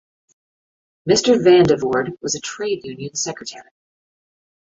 [1.07, 3.69] Mr Van De Voorde was a trade union secretary.